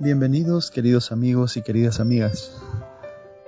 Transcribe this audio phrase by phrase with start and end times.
[0.00, 2.60] Bienvenidos queridos amigos y queridas amigas.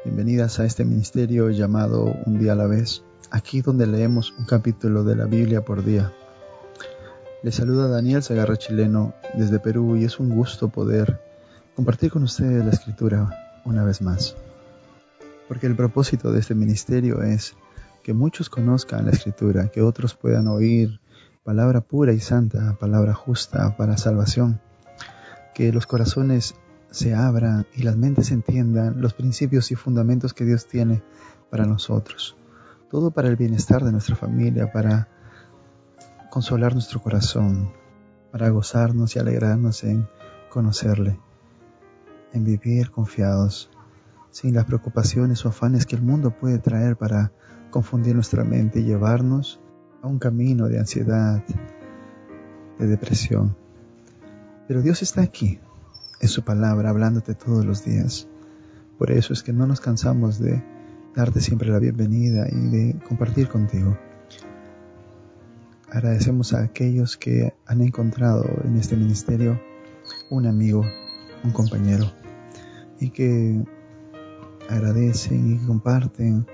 [0.05, 3.03] Bienvenidas a este ministerio llamado Un día a la vez,
[3.33, 6.13] aquí donde leemos un capítulo de la Biblia por día.
[7.43, 11.21] Les saluda Daniel Zagarra Chileno desde Perú y es un gusto poder
[11.75, 14.37] compartir con ustedes la escritura una vez más.
[15.49, 17.57] Porque el propósito de este ministerio es
[18.05, 21.01] que muchos conozcan la escritura, que otros puedan oír
[21.43, 24.61] palabra pura y santa, palabra justa para salvación
[25.57, 26.55] que los corazones
[26.91, 31.03] se abran y las mentes entiendan los principios y fundamentos que Dios tiene
[31.51, 32.37] para nosotros.
[32.91, 35.09] Todo para el bienestar de nuestra familia, para
[36.29, 37.73] consolar nuestro corazón,
[38.33, 40.07] para gozarnos y alegrarnos en
[40.51, 41.19] conocerle,
[42.35, 43.71] en vivir confiados,
[44.31, 47.33] sin las preocupaciones o afanes que el mundo puede traer para
[47.71, 49.59] confundir nuestra mente y llevarnos
[50.03, 51.43] a un camino de ansiedad,
[52.79, 53.66] de depresión.
[54.69, 55.61] Pero Dios está aquí,
[56.21, 58.27] en su palabra, hablándote todos los días.
[58.99, 60.63] Por eso es que no nos cansamos de
[61.15, 63.97] darte siempre la bienvenida y de compartir contigo.
[65.89, 69.61] Agradecemos a aquellos que han encontrado en este ministerio
[70.31, 70.85] un amigo,
[71.45, 72.13] un compañero,
[72.99, 73.65] y que
[74.69, 76.47] agradecen y comparten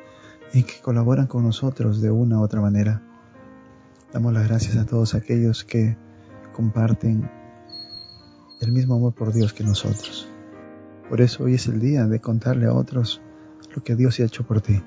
[0.53, 3.03] y que colaboran con nosotros de una u otra manera.
[4.13, 5.97] Damos las gracias a todos aquellos que
[6.53, 7.31] comparten
[8.63, 10.29] el mismo amor por Dios que nosotros.
[11.09, 13.21] Por eso hoy es el día de contarle a otros
[13.75, 14.81] lo que Dios ha hecho por ti,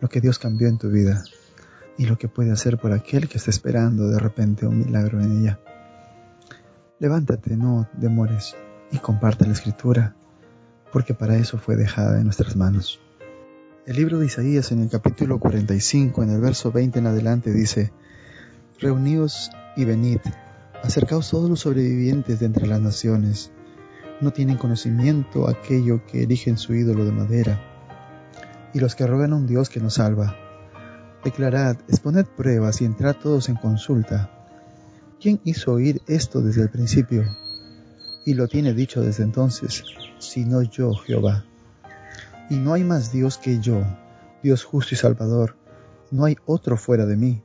[0.00, 1.24] lo que Dios cambió en tu vida
[1.96, 5.40] y lo que puede hacer por aquel que está esperando de repente un milagro en
[5.40, 5.60] ella.
[6.98, 8.54] Levántate, no demores
[8.90, 10.14] y comparte la escritura,
[10.92, 13.00] porque para eso fue dejada en nuestras manos.
[13.86, 17.92] El libro de Isaías en el capítulo 45, en el verso 20 en adelante, dice,
[18.78, 20.20] Reuníos y venid,
[20.82, 23.52] Acercaos todos los sobrevivientes de entre las naciones.
[24.20, 27.60] No tienen conocimiento aquello que erigen su ídolo de madera.
[28.74, 30.34] Y los que rogan a un Dios que nos salva.
[31.24, 34.28] Declarad, exponed pruebas y entrad todos en consulta.
[35.20, 37.24] ¿Quién hizo oír esto desde el principio?
[38.26, 39.84] Y lo tiene dicho desde entonces,
[40.18, 41.44] sino yo, Jehová.
[42.50, 43.84] Y no hay más Dios que yo,
[44.42, 45.56] Dios justo y salvador.
[46.10, 47.40] No hay otro fuera de mí.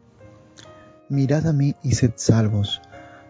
[1.07, 2.81] Mirad a mí y sed salvos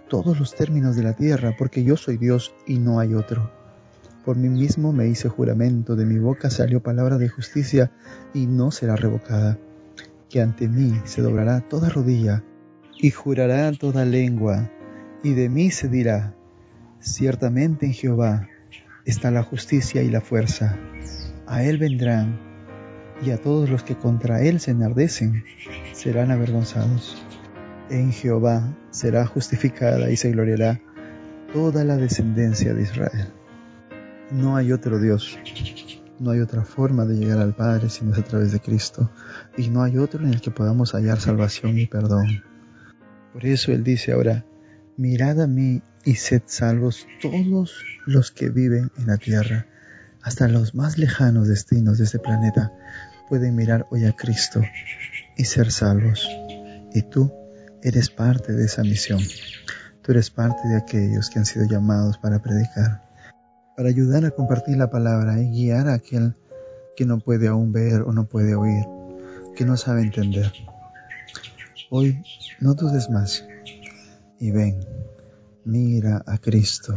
[0.08, 3.52] todos los términos de la tierra, porque yo soy Dios y no hay otro.
[4.26, 7.92] Por mí mismo me hice juramento, de mi boca salió palabra de justicia
[8.34, 9.58] y no será revocada,
[10.30, 12.44] que ante mí se doblará toda rodilla
[12.98, 14.70] y jurará toda lengua,
[15.24, 16.34] y de mí se dirá,
[17.00, 18.48] ciertamente en Jehová
[19.06, 20.78] está la justicia y la fuerza,
[21.46, 22.40] a él vendrán,
[23.26, 25.44] y a todos los que contra él se enardecen
[25.94, 27.27] serán avergonzados.
[27.90, 30.82] En Jehová será justificada y se gloriará
[31.54, 33.30] toda la descendencia de Israel.
[34.30, 35.40] No hay otro Dios,
[36.20, 39.10] no hay otra forma de llegar al Padre sino es a través de Cristo,
[39.58, 42.44] y no hay otro en el que podamos hallar salvación y perdón.
[43.32, 44.44] Por eso Él dice ahora,
[44.98, 49.66] mirad a mí y sed salvos todos los que viven en la tierra,
[50.22, 52.74] hasta los más lejanos destinos de este planeta
[53.30, 54.62] pueden mirar hoy a Cristo
[55.38, 56.28] y ser salvos.
[56.94, 57.32] Y tú
[57.84, 59.20] Eres parte de esa misión.
[60.02, 63.04] Tú eres parte de aquellos que han sido llamados para predicar,
[63.76, 66.36] para ayudar a compartir la palabra y guiar a aquel
[66.96, 68.86] que no puede aún ver o no puede oír,
[69.56, 70.52] que no sabe entender.
[71.92, 72.24] Hoy
[72.60, 73.46] no dudes más
[74.40, 74.80] y ven,
[75.64, 76.96] mira a Cristo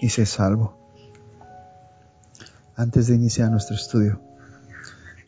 [0.00, 0.78] y sé salvo.
[2.76, 4.22] Antes de iniciar nuestro estudio,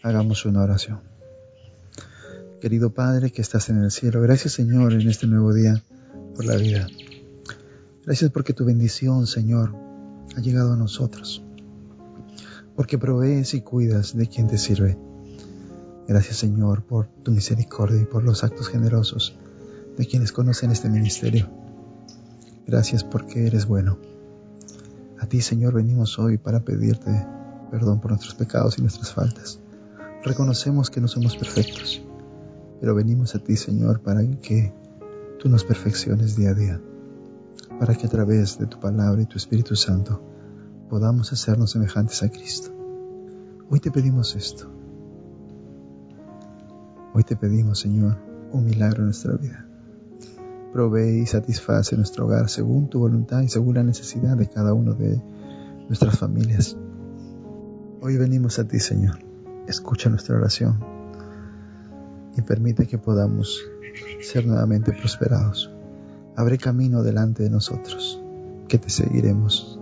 [0.02, 1.00] hagamos una oración.
[2.60, 5.82] Querido Padre que estás en el cielo, gracias Señor en este nuevo día
[6.36, 6.86] por la vida.
[8.04, 9.74] Gracias porque tu bendición, Señor,
[10.36, 11.42] ha llegado a nosotros.
[12.76, 14.98] Porque provees y cuidas de quien te sirve.
[16.06, 19.38] Gracias Señor por tu misericordia y por los actos generosos
[19.96, 21.48] de quienes conocen este ministerio.
[22.66, 23.96] Gracias porque eres bueno.
[25.18, 27.26] A ti Señor venimos hoy para pedirte
[27.70, 29.60] perdón por nuestros pecados y nuestras faltas.
[30.22, 32.02] Reconocemos que no somos perfectos
[32.80, 34.72] pero venimos a ti, Señor, para que
[35.38, 36.80] tú nos perfecciones día a día,
[37.78, 40.22] para que a través de tu palabra y tu Espíritu Santo
[40.88, 42.70] podamos hacernos semejantes a Cristo.
[43.68, 44.68] Hoy te pedimos esto.
[47.12, 48.16] Hoy te pedimos, Señor,
[48.52, 49.66] un milagro en nuestra vida.
[50.72, 54.94] Provee y satisface nuestro hogar según tu voluntad y según la necesidad de cada uno
[54.94, 55.20] de
[55.86, 56.76] nuestras familias.
[58.00, 59.18] Hoy venimos a ti, Señor.
[59.66, 60.99] Escucha nuestra oración
[62.36, 63.60] y permite que podamos
[64.20, 65.70] ser nuevamente prosperados.
[66.36, 68.22] Abre camino delante de nosotros,
[68.68, 69.80] que te seguiremos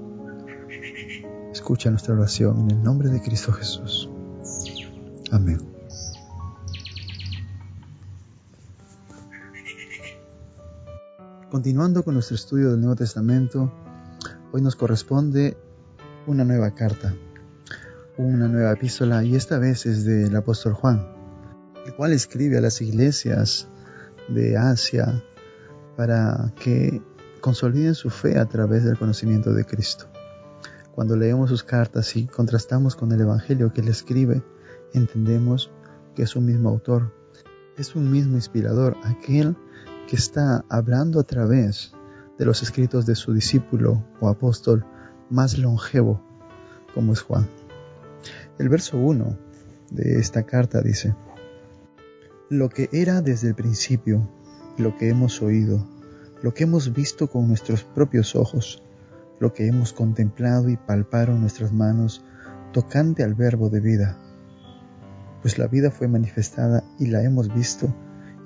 [1.59, 4.09] Escucha nuestra oración en el nombre de Cristo Jesús.
[5.33, 5.59] Amén.
[11.51, 13.73] Continuando con nuestro estudio del Nuevo Testamento,
[14.53, 15.57] hoy nos corresponde
[16.27, 17.13] una nueva carta,
[18.19, 21.09] una nueva epístola, y esta vez es del apóstol Juan,
[21.89, 23.67] el cual escribe a las iglesias
[24.29, 25.25] de Asia
[25.97, 27.01] para que
[27.41, 30.07] consoliden su fe a través del conocimiento de Cristo.
[30.95, 34.43] Cuando leemos sus cartas y contrastamos con el Evangelio que él escribe,
[34.93, 35.71] entendemos
[36.15, 37.11] que es un mismo autor,
[37.79, 39.57] es un mismo inspirador, aquel
[40.09, 41.93] que está hablando a través
[42.37, 44.85] de los escritos de su discípulo o apóstol
[45.31, 46.23] más longevo,
[46.93, 47.49] como es Juan.
[48.59, 49.39] El verso 1
[49.91, 51.15] de esta carta dice,
[52.51, 54.27] Lo que era desde el principio,
[54.79, 55.87] lo que hemos oído,
[56.43, 58.83] lo que hemos visto con nuestros propios ojos,
[59.39, 62.25] lo que hemos contemplado y palparon nuestras manos
[62.73, 64.17] tocante al verbo de vida.
[65.43, 67.95] Pues la vida fue manifestada y la hemos visto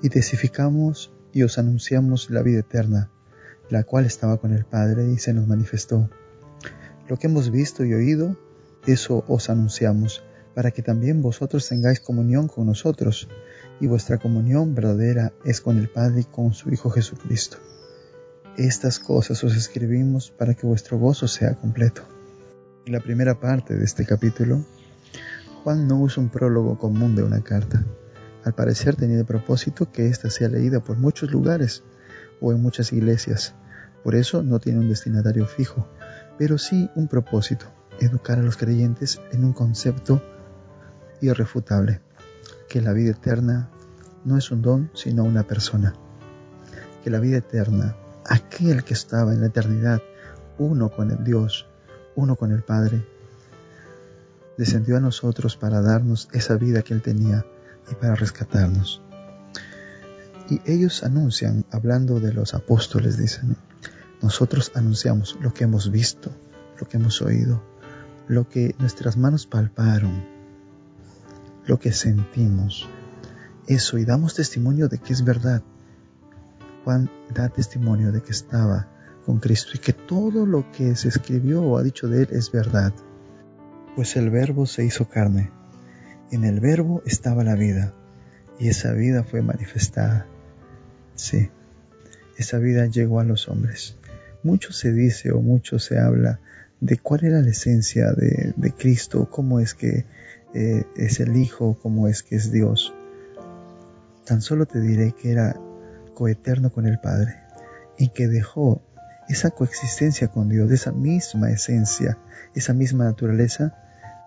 [0.01, 3.09] y testificamos y os anunciamos la vida eterna,
[3.69, 6.09] la cual estaba con el Padre y se nos manifestó.
[7.07, 8.35] Lo que hemos visto y oído,
[8.85, 10.25] eso os anunciamos,
[10.55, 13.29] para que también vosotros tengáis comunión con nosotros,
[13.79, 17.57] y vuestra comunión verdadera es con el Padre y con su Hijo Jesucristo.
[18.57, 22.03] Estas cosas os escribimos para que vuestro gozo sea completo.
[22.85, 24.63] En la primera parte de este capítulo,
[25.63, 27.83] Juan no usa un prólogo común de una carta
[28.43, 31.83] al parecer tenía el propósito que ésta sea leída por muchos lugares
[32.41, 33.55] o en muchas iglesias.
[34.03, 35.87] Por eso no tiene un destinatario fijo,
[36.37, 37.67] pero sí un propósito,
[38.01, 40.21] educar a los creyentes en un concepto
[41.21, 42.01] irrefutable,
[42.73, 43.69] que la vida eterna
[44.25, 45.93] no es un don, sino una persona.
[47.03, 50.01] Que la vida eterna, aquel que estaba en la eternidad,
[50.57, 51.67] uno con el Dios,
[52.15, 53.07] uno con el Padre,
[54.57, 57.45] descendió a nosotros para darnos esa vida que Él tenía
[57.91, 59.03] y para rescatarnos.
[60.49, 63.55] Y ellos anuncian, hablando de los apóstoles, dicen,
[64.19, 66.31] nosotros anunciamos lo que hemos visto,
[66.79, 67.61] lo que hemos oído,
[68.27, 70.32] lo que nuestras manos palparon,
[71.65, 72.89] lo que sentimos.
[73.67, 75.63] Eso, y damos testimonio de que es verdad.
[76.83, 78.87] Juan da testimonio de que estaba
[79.25, 82.51] con Cristo y que todo lo que se escribió o ha dicho de él es
[82.51, 82.93] verdad.
[83.95, 85.49] Pues el verbo se hizo carne
[86.33, 87.93] en el verbo estaba la vida
[88.59, 90.25] y esa vida fue manifestada.
[91.13, 91.49] Sí,
[92.37, 93.97] esa vida llegó a los hombres.
[94.41, 96.39] Mucho se dice o mucho se habla
[96.81, 100.05] de cuál era la esencia de, Cristo, cómo es que
[100.53, 102.93] eh, es el Hijo, cómo es que es Dios.
[104.25, 105.59] Tan solo te diré que era
[106.13, 107.35] coeterno con el Padre
[107.97, 108.81] y que dejó
[109.27, 112.17] esa coexistencia con Dios, esa misma esencia,
[112.55, 113.75] esa misma naturaleza,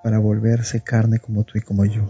[0.02, 2.08] para volverse carne como tú y como yo.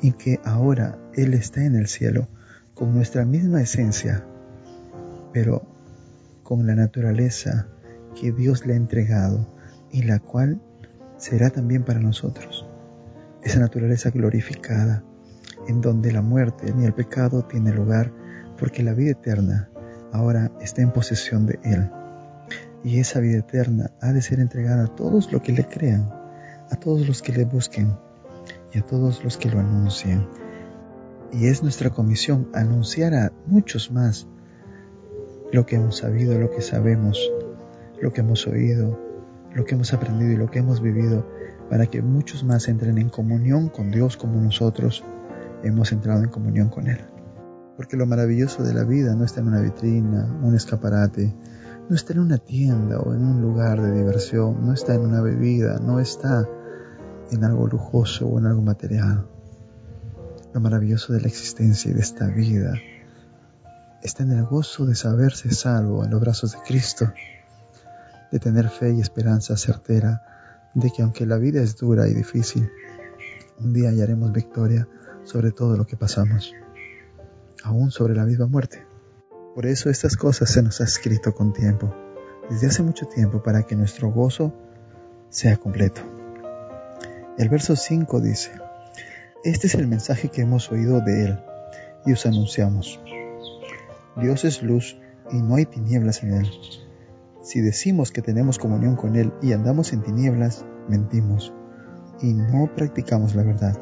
[0.00, 2.28] Y que ahora Él está en el cielo
[2.74, 4.24] con nuestra misma esencia,
[5.32, 5.62] pero
[6.42, 7.66] con la naturaleza
[8.20, 9.48] que Dios le ha entregado
[9.90, 10.60] y la cual
[11.18, 12.66] será también para nosotros.
[13.42, 15.04] Esa naturaleza glorificada,
[15.68, 18.12] en donde la muerte ni el pecado tiene lugar,
[18.58, 19.68] porque la vida eterna
[20.12, 21.90] ahora está en posesión de Él.
[22.84, 26.22] Y esa vida eterna ha de ser entregada a todos los que le crean
[26.72, 27.94] a todos los que le busquen
[28.72, 30.26] y a todos los que lo anuncien.
[31.30, 34.26] Y es nuestra comisión anunciar a muchos más
[35.52, 37.18] lo que hemos sabido, lo que sabemos,
[38.00, 38.98] lo que hemos oído,
[39.54, 41.26] lo que hemos aprendido y lo que hemos vivido,
[41.72, 45.02] para que muchos más entren en comunión con Dios como nosotros
[45.64, 47.00] hemos entrado en comunión con Él.
[47.78, 51.34] Porque lo maravilloso de la vida no está en una vitrina, un escaparate,
[51.88, 55.22] no está en una tienda o en un lugar de diversión, no está en una
[55.22, 56.46] bebida, no está
[57.30, 59.26] en algo lujoso o en algo material.
[60.52, 62.74] Lo maravilloso de la existencia y de esta vida
[64.02, 67.10] está en el gozo de saberse salvo en los brazos de Cristo,
[68.30, 70.26] de tener fe y esperanza certera
[70.74, 72.70] de que aunque la vida es dura y difícil,
[73.58, 74.88] un día hallaremos victoria
[75.24, 76.54] sobre todo lo que pasamos,
[77.62, 78.84] aún sobre la misma muerte.
[79.54, 81.94] Por eso estas cosas se nos ha escrito con tiempo,
[82.50, 84.54] desde hace mucho tiempo, para que nuestro gozo
[85.28, 86.00] sea completo.
[87.38, 88.52] El verso 5 dice,
[89.44, 91.38] Este es el mensaje que hemos oído de Él
[92.06, 93.00] y os anunciamos.
[94.16, 94.96] Dios es luz
[95.30, 96.50] y no hay tinieblas en Él.
[97.42, 101.52] Si decimos que tenemos comunión con Él y andamos en tinieblas, mentimos
[102.20, 103.76] y no practicamos la verdad.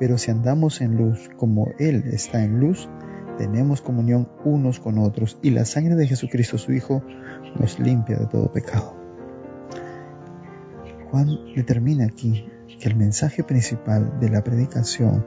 [0.00, 2.88] Pero si andamos en luz como Él está en luz,
[3.38, 7.02] tenemos comunión unos con otros y la sangre de Jesucristo su Hijo
[7.58, 8.96] nos limpia de todo pecado.
[11.10, 12.48] Juan determina aquí
[12.80, 15.24] que el mensaje principal de la predicación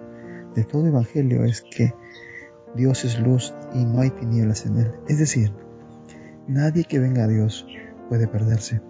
[0.53, 1.93] de todo evangelio es que
[2.75, 4.91] Dios es luz y no hay tinieblas en él.
[5.07, 5.53] Es decir,
[6.47, 7.67] nadie que venga a Dios
[8.09, 8.81] puede perderse.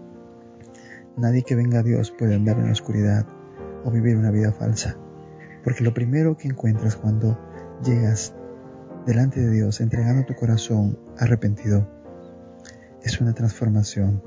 [1.18, 3.26] Nadie que venga a Dios puede andar en la oscuridad
[3.84, 4.98] o vivir una vida falsa.
[5.64, 7.38] Porque lo primero que encuentras cuando
[7.84, 8.36] llegas
[9.06, 11.88] delante de Dios entregando tu corazón arrepentido
[13.04, 14.22] es una transformación.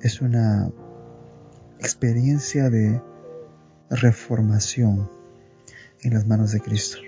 [0.00, 0.70] Es una
[1.80, 3.02] experiencia de
[3.90, 5.10] reformación
[6.02, 6.98] en las manos de Cristo.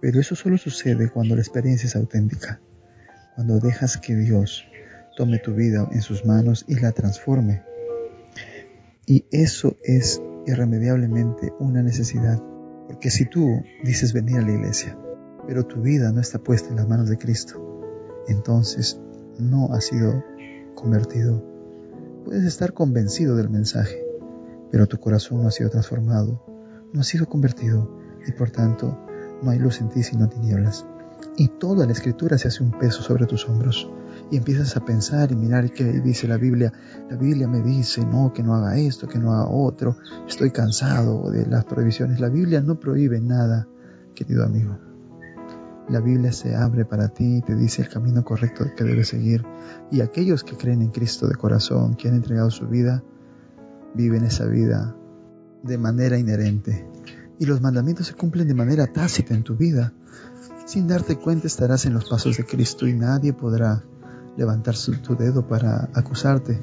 [0.00, 2.60] Pero eso solo sucede cuando la experiencia es auténtica,
[3.40, 4.66] cuando dejas que Dios
[5.16, 7.62] tome tu vida en sus manos y la transforme.
[9.06, 12.38] Y eso es irremediablemente una necesidad,
[12.86, 14.94] porque si tú dices venir a la iglesia,
[15.46, 17.80] pero tu vida no está puesta en las manos de Cristo,
[18.28, 19.00] entonces
[19.38, 20.22] no has sido
[20.74, 21.42] convertido.
[22.26, 24.04] Puedes estar convencido del mensaje,
[24.70, 26.44] pero tu corazón no ha sido transformado,
[26.92, 27.90] no ha sido convertido
[28.26, 28.98] y por tanto
[29.42, 30.84] no hay luz en ti sino tinieblas.
[31.36, 33.90] Y toda la escritura se hace un peso sobre tus hombros.
[34.30, 36.72] Y empiezas a pensar y mirar qué dice la Biblia.
[37.08, 39.96] La Biblia me dice, no, que no haga esto, que no haga otro.
[40.28, 42.20] Estoy cansado de las prohibiciones.
[42.20, 43.66] La Biblia no prohíbe nada,
[44.14, 44.78] querido amigo.
[45.88, 49.44] La Biblia se abre para ti y te dice el camino correcto que debes seguir.
[49.90, 53.02] Y aquellos que creen en Cristo de corazón, que han entregado su vida,
[53.94, 54.94] viven esa vida
[55.64, 56.90] de manera inherente
[57.40, 59.94] y los mandamientos se cumplen de manera tácita en tu vida.
[60.70, 63.82] Sin darte cuenta estarás en los pasos de Cristo y nadie podrá
[64.36, 66.60] levantar tu dedo para acusarte.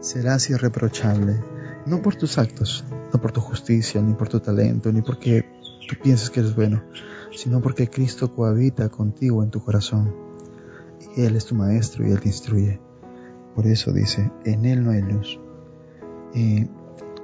[0.00, 1.44] Serás irreprochable,
[1.86, 5.46] no por tus actos, no por tu justicia, ni por tu talento, ni porque
[5.88, 6.82] tú pienses que eres bueno,
[7.30, 10.12] sino porque Cristo cohabita contigo en tu corazón.
[11.16, 12.80] Y Él es tu maestro y Él te instruye.
[13.54, 15.38] Por eso dice, en Él no hay luz.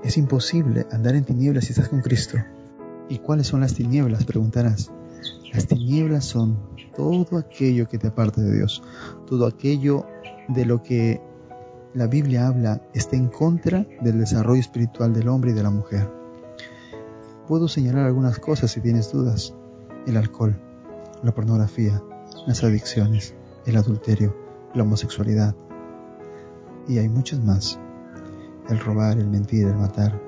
[0.04, 2.38] Es imposible andar en tinieblas si estás con Cristo.
[3.08, 4.24] ¿Y cuáles son las tinieblas?
[4.24, 4.92] Preguntarás.
[5.52, 6.58] Las tinieblas son
[6.96, 8.82] todo aquello que te aparta de Dios,
[9.26, 10.06] todo aquello
[10.48, 11.20] de lo que
[11.92, 16.10] la Biblia habla está en contra del desarrollo espiritual del hombre y de la mujer.
[17.46, 19.54] Puedo señalar algunas cosas si tienes dudas.
[20.06, 20.58] El alcohol,
[21.22, 22.02] la pornografía,
[22.46, 23.34] las adicciones,
[23.66, 24.34] el adulterio,
[24.74, 25.54] la homosexualidad.
[26.88, 27.78] Y hay muchas más.
[28.70, 30.18] El robar, el mentir, el matar,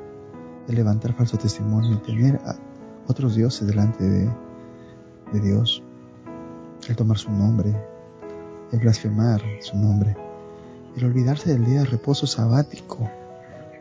[0.69, 2.40] el levantar falso testimonio, el tener
[3.07, 4.31] otros dioses delante de,
[5.41, 5.83] Dios,
[6.88, 7.75] el tomar su nombre,
[8.73, 10.17] el blasfemar su nombre,
[10.97, 13.09] el olvidarse del día de reposo sabático,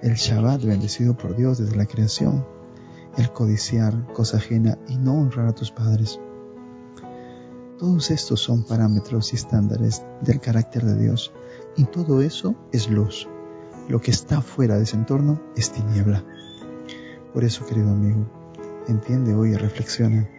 [0.01, 2.45] el Shabbat bendecido por Dios desde la creación,
[3.17, 6.19] el codiciar cosa ajena y no honrar a tus padres.
[7.77, 11.33] Todos estos son parámetros y estándares del carácter de Dios
[11.75, 13.27] y todo eso es luz.
[13.89, 16.23] Lo que está fuera de ese entorno es tiniebla.
[17.33, 18.25] Por eso, querido amigo,
[18.87, 20.29] entiende hoy y reflexiona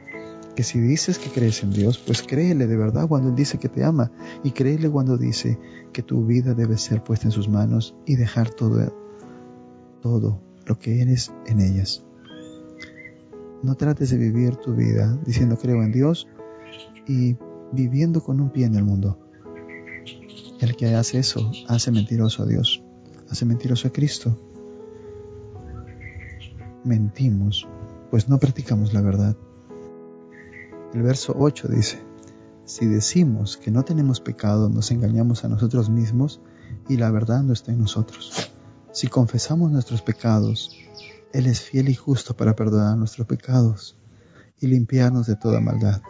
[0.54, 3.68] que si dices que crees en Dios, pues créele de verdad cuando Él dice que
[3.68, 4.10] te ama
[4.42, 5.58] y créele cuando dice
[5.92, 8.94] que tu vida debe ser puesta en sus manos y dejar todo,
[10.00, 12.04] todo lo que eres en ellas.
[13.62, 16.28] No trates de vivir tu vida diciendo creo en Dios
[17.06, 17.36] y
[17.72, 19.18] viviendo con un pie en el mundo.
[20.60, 22.82] El que hace eso hace mentiroso a Dios,
[23.28, 24.38] hace mentiroso a Cristo.
[26.84, 27.66] Mentimos
[28.14, 29.36] pues no practicamos la verdad.
[30.94, 32.00] El verso 8 dice,
[32.64, 36.40] si decimos que no tenemos pecado, nos engañamos a nosotros mismos
[36.88, 38.52] y la verdad no está en nosotros.
[38.92, 40.70] Si confesamos nuestros pecados,
[41.32, 43.98] Él es fiel y justo para perdonar nuestros pecados
[44.60, 46.00] y limpiarnos de toda maldad.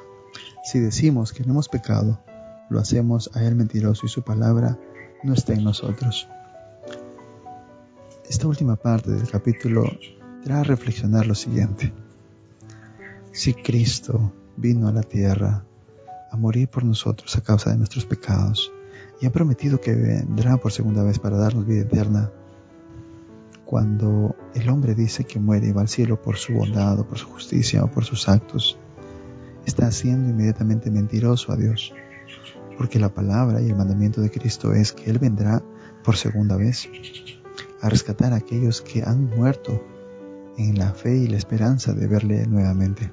[0.64, 2.22] Si decimos que no hemos pecado,
[2.68, 4.78] lo hacemos a Él mentiroso y su palabra
[5.22, 6.28] no está en nosotros.
[8.28, 9.84] Esta última parte del capítulo
[10.50, 11.90] a reflexionar lo siguiente.
[13.32, 15.64] Si Cristo vino a la tierra
[16.30, 18.72] a morir por nosotros a causa de nuestros pecados.
[19.20, 22.30] Y ha prometido que vendrá por segunda vez para darnos vida eterna,
[23.64, 27.18] cuando el hombre dice que muere y va al cielo por su bondad o por
[27.18, 28.78] su justicia o por sus actos,
[29.64, 31.92] está haciendo inmediatamente mentiroso a Dios,
[32.76, 35.62] porque la palabra y el mandamiento de Cristo es que Él vendrá
[36.02, 36.88] por segunda vez
[37.80, 39.82] a rescatar a aquellos que han muerto
[40.58, 43.10] en la fe y la esperanza de verle nuevamente.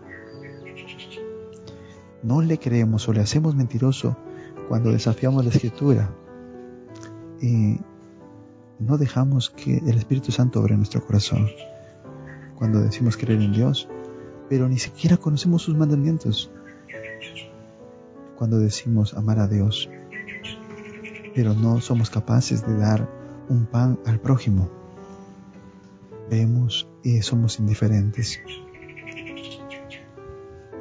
[2.23, 4.17] No le creemos o le hacemos mentiroso
[4.67, 6.13] cuando desafiamos la escritura
[7.41, 7.79] y
[8.79, 11.47] no dejamos que el Espíritu Santo obre nuestro corazón.
[12.55, 13.87] Cuando decimos creer en Dios,
[14.49, 16.51] pero ni siquiera conocemos sus mandamientos.
[18.37, 19.89] Cuando decimos amar a Dios,
[21.33, 23.09] pero no somos capaces de dar
[23.49, 24.81] un pan al prójimo
[26.31, 28.39] vemos y somos indiferentes.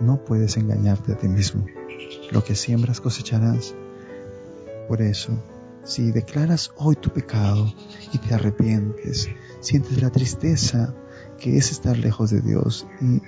[0.00, 1.66] No puedes engañarte a ti mismo.
[2.30, 3.74] Lo que siembras cosecharás.
[4.88, 5.32] Por eso,
[5.84, 7.72] si declaras hoy tu pecado
[8.12, 9.28] y te arrepientes,
[9.60, 10.94] sientes la tristeza
[11.38, 13.20] que es estar lejos de Dios y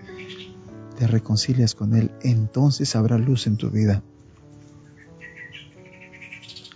[0.99, 4.03] te reconcilias con Él, entonces habrá luz en tu vida.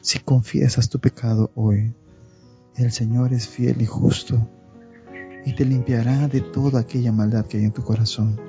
[0.01, 1.93] Si confiesas tu pecado hoy,
[2.77, 4.49] el Señor es fiel y justo
[5.45, 8.46] y te limpiará de toda aquella maldad que hay en tu corazón.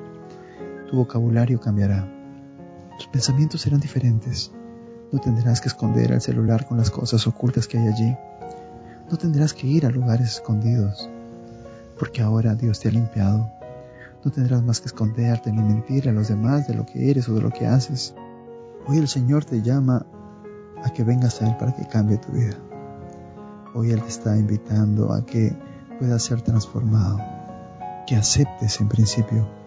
[0.89, 2.07] Tu vocabulario cambiará.
[2.97, 4.53] Tus pensamientos serán diferentes.
[5.11, 8.17] No tendrás que esconder el celular con las cosas ocultas que hay allí.
[9.11, 11.09] No tendrás que ir a lugares escondidos,
[11.99, 13.51] porque ahora Dios te ha limpiado.
[14.23, 17.33] No tendrás más que esconderte ni mentir a los demás de lo que eres o
[17.33, 18.15] de lo que haces.
[18.85, 20.05] Hoy el Señor te llama
[20.85, 22.55] a que vengas a Él para que cambie tu vida.
[23.75, 25.53] Hoy Él te está invitando a que
[25.99, 27.19] puedas ser transformado,
[28.07, 29.66] que aceptes en principio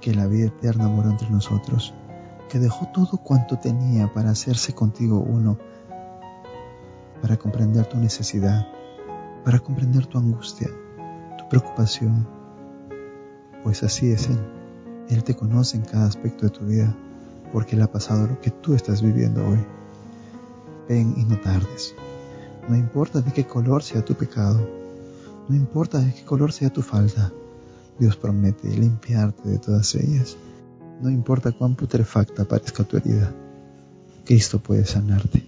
[0.00, 1.94] que la vida eterna murió entre nosotros,
[2.48, 5.58] que dejó todo cuanto tenía para hacerse contigo uno,
[7.22, 8.66] para comprender tu necesidad,
[9.44, 10.68] para comprender tu angustia,
[11.38, 12.26] tu preocupación,
[13.62, 14.38] pues así es Él.
[15.08, 16.94] Él te conoce en cada aspecto de tu vida,
[17.52, 19.64] porque Él ha pasado lo que tú estás viviendo hoy.
[20.88, 21.94] Ven y no tardes.
[22.68, 24.68] No importa de qué color sea tu pecado,
[25.48, 27.32] no importa de qué color sea tu falta,
[27.98, 30.36] Dios promete limpiarte de todas ellas.
[31.00, 33.32] No importa cuán putrefacta parezca tu herida,
[34.24, 35.44] Cristo puede sanarte.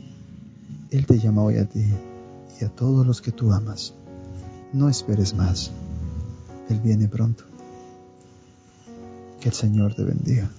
[0.91, 1.85] Él te llama hoy a ti
[2.61, 3.95] y a todos los que tú amas.
[4.73, 5.71] No esperes más.
[6.69, 7.45] Él viene pronto.
[9.41, 10.51] Que el Señor te bendiga.